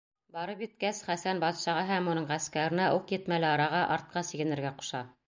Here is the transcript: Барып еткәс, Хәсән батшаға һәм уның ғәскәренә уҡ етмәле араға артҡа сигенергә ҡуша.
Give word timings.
Барып 0.35 0.61
еткәс, 0.63 1.01
Хәсән 1.09 1.41
батшаға 1.43 1.83
һәм 1.91 2.09
уның 2.13 2.25
ғәскәренә 2.31 2.87
уҡ 2.97 3.13
етмәле 3.17 3.49
араға 3.51 3.83
артҡа 3.97 4.25
сигенергә 4.31 4.73
ҡуша. 4.81 5.05